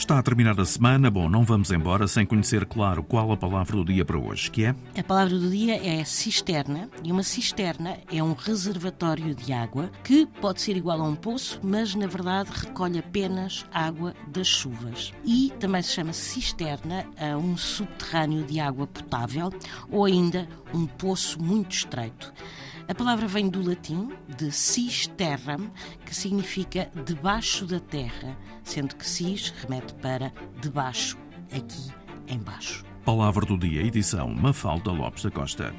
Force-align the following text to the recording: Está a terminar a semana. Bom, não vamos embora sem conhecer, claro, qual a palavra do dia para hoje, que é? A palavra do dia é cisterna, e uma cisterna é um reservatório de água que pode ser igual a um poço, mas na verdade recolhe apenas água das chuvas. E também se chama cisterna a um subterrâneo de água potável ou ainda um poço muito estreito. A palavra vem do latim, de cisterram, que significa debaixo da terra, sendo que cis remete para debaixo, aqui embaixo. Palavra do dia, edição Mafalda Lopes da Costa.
Está 0.00 0.18
a 0.18 0.22
terminar 0.22 0.58
a 0.58 0.64
semana. 0.64 1.10
Bom, 1.10 1.28
não 1.28 1.44
vamos 1.44 1.70
embora 1.70 2.08
sem 2.08 2.24
conhecer, 2.24 2.64
claro, 2.64 3.02
qual 3.02 3.30
a 3.32 3.36
palavra 3.36 3.76
do 3.76 3.84
dia 3.84 4.02
para 4.02 4.18
hoje, 4.18 4.50
que 4.50 4.64
é? 4.64 4.74
A 4.98 5.04
palavra 5.04 5.38
do 5.38 5.50
dia 5.50 5.76
é 5.86 6.02
cisterna, 6.04 6.88
e 7.04 7.12
uma 7.12 7.22
cisterna 7.22 7.98
é 8.10 8.22
um 8.22 8.32
reservatório 8.32 9.34
de 9.34 9.52
água 9.52 9.90
que 10.02 10.24
pode 10.40 10.62
ser 10.62 10.74
igual 10.74 11.02
a 11.02 11.04
um 11.04 11.14
poço, 11.14 11.60
mas 11.62 11.94
na 11.94 12.06
verdade 12.06 12.50
recolhe 12.50 12.98
apenas 12.98 13.66
água 13.74 14.14
das 14.26 14.46
chuvas. 14.46 15.12
E 15.22 15.52
também 15.60 15.82
se 15.82 15.92
chama 15.92 16.14
cisterna 16.14 17.04
a 17.18 17.36
um 17.36 17.54
subterrâneo 17.58 18.42
de 18.44 18.58
água 18.58 18.86
potável 18.86 19.52
ou 19.90 20.06
ainda 20.06 20.48
um 20.72 20.86
poço 20.86 21.40
muito 21.40 21.72
estreito. 21.72 22.32
A 22.90 22.94
palavra 22.94 23.28
vem 23.28 23.48
do 23.48 23.64
latim, 23.64 24.10
de 24.36 24.50
cisterram, 24.50 25.70
que 26.04 26.12
significa 26.12 26.90
debaixo 27.06 27.64
da 27.64 27.78
terra, 27.78 28.36
sendo 28.64 28.96
que 28.96 29.06
cis 29.06 29.54
remete 29.62 29.94
para 29.94 30.32
debaixo, 30.60 31.16
aqui 31.52 31.92
embaixo. 32.26 32.84
Palavra 33.04 33.46
do 33.46 33.56
dia, 33.56 33.80
edição 33.80 34.34
Mafalda 34.34 34.90
Lopes 34.90 35.22
da 35.22 35.30
Costa. 35.30 35.72